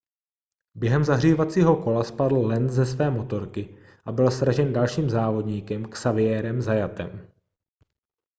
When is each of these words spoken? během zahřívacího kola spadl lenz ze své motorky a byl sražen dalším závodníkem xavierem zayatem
během 0.75 1.03
zahřívacího 1.03 1.75
kola 1.83 2.03
spadl 2.03 2.45
lenz 2.47 2.71
ze 2.71 2.85
své 2.85 3.11
motorky 3.11 3.77
a 4.05 4.11
byl 4.11 4.31
sražen 4.31 4.73
dalším 4.73 5.09
závodníkem 5.09 5.85
xavierem 5.89 6.61
zayatem 6.61 7.27